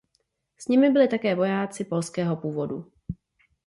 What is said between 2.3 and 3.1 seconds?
původu.